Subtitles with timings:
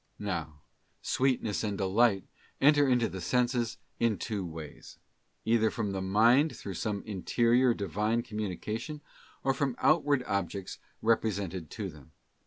[0.09, 0.63] '* Now,
[1.03, 2.25] sweetness and delight
[2.59, 4.97] enter into the senses in two ways:
[5.45, 9.01] either from the mind through some interior Divine com munication,
[9.43, 12.13] or from outward objects represented to them.